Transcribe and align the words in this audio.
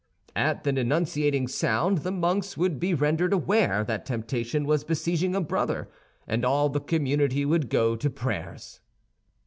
At 0.35 0.63
the 0.63 0.73
denunciating 0.73 1.47
sound, 1.49 1.99
the 1.99 2.09
monks 2.09 2.57
would 2.57 2.79
be 2.79 2.95
rendered 2.95 3.33
aware 3.33 3.83
that 3.83 4.03
temptation 4.03 4.65
was 4.65 4.83
besieging 4.83 5.35
a 5.35 5.41
brother, 5.41 5.89
and 6.25 6.43
all 6.43 6.69
the 6.69 6.81
community 6.81 7.45
would 7.45 7.69
go 7.69 7.95
to 7.95 8.09
prayers. 8.09 8.79